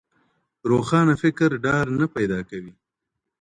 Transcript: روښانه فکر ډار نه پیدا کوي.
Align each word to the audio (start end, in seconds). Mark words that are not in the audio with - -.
روښانه 0.69 1.13
فکر 1.23 1.49
ډار 1.65 1.85
نه 1.99 2.05
پیدا 2.15 2.39
کوي. 2.49 2.73